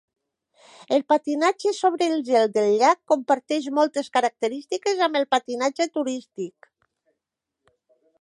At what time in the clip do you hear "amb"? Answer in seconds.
5.09-5.21